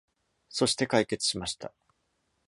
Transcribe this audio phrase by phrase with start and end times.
[0.49, 1.71] そして、解決しました。